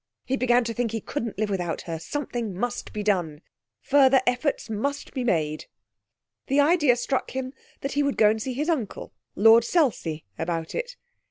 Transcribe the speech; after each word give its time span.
He 0.25 0.35
began 0.35 0.63
to 0.63 0.73
think 0.73 0.89
he 0.93 0.99
couldn't 0.99 1.37
live 1.37 1.51
without 1.51 1.81
her. 1.81 1.99
Something 1.99 2.57
must 2.57 2.91
be 2.91 3.03
done. 3.03 3.41
Further 3.81 4.19
efforts 4.25 4.67
must 4.67 5.13
be 5.13 5.23
made. 5.23 5.67
The 6.47 6.59
idea 6.59 6.95
struck 6.95 7.35
him 7.35 7.53
that 7.81 7.91
he 7.91 8.01
would 8.01 8.17
go 8.17 8.31
and 8.31 8.41
see 8.41 8.53
his 8.53 8.67
uncle, 8.67 9.13
Lord 9.35 9.63
Selsey, 9.63 10.23
about 10.39 10.73
it. 10.73 10.95